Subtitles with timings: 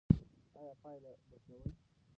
[0.59, 1.71] ایا پایله به ښه وي؟